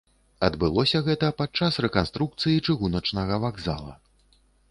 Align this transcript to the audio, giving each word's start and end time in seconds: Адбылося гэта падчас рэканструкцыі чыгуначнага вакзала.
Адбылося 0.45 1.01
гэта 1.07 1.27
падчас 1.41 1.77
рэканструкцыі 1.85 2.63
чыгуначнага 2.67 3.39
вакзала. 3.47 3.93